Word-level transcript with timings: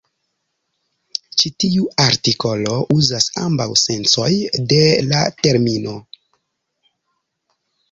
Ĉi 1.41 1.51
tiu 1.63 1.85
artikolo 2.05 2.79
uzas 2.95 3.29
ambaŭ 3.43 3.69
sencoj 3.83 4.31
de 4.73 4.81
la 5.13 5.23
termino. 5.45 5.97